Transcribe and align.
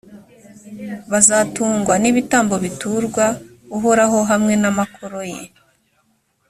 bazatungwa 1.11 1.93
n’ibitambo 2.01 2.55
biturwa 2.63 3.25
uhoraho 3.77 4.19
hamwe 4.29 4.53
n’amakoro 4.61 5.21
ye. 5.31 5.43